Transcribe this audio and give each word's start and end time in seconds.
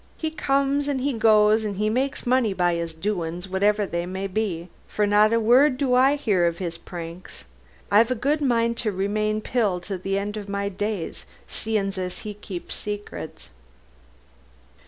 He 0.17 0.31
comes 0.31 0.87
and 0.87 0.99
he 1.01 1.13
goes 1.13 1.63
and 1.63 1.79
makes 1.93 2.25
money 2.25 2.53
by 2.53 2.71
'is 2.73 2.95
doin's, 2.95 3.47
whatever 3.47 3.85
they 3.85 4.07
may 4.07 4.25
be. 4.25 4.67
For 4.87 5.05
not 5.05 5.31
a 5.31 5.39
word 5.39 5.77
do 5.77 5.93
I 5.93 6.19
'ear 6.25 6.47
of 6.47 6.59
'is 6.59 6.75
pranks. 6.75 7.45
I've 7.91 8.09
a 8.09 8.15
good 8.15 8.41
mind 8.41 8.77
to 8.77 8.91
remain 8.91 9.41
Pill 9.41 9.79
to 9.81 9.99
the 9.99 10.17
end 10.17 10.37
of 10.37 10.49
my 10.49 10.69
days, 10.69 11.27
seein' 11.47 11.93
as 11.99 12.17
he 12.25 12.33
keeps 12.33 12.73
secrets." 12.73 13.51